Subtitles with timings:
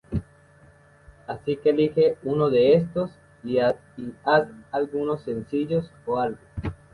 [1.27, 3.11] Así que elige uno de estos
[3.43, 3.75] y haz
[4.71, 6.39] algunos sencillos o algo'.